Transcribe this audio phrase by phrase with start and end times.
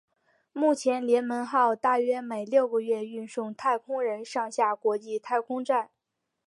[0.51, 5.91] 目前联盟号大约每六个月运送太空人上下国际太空站。